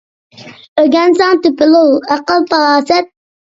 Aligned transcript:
ئۆگەنسەڭ 0.83 1.39
تېپىلۇر 1.45 1.95
ئەقىل- 2.17 2.45
پاراسەت. 2.53 3.17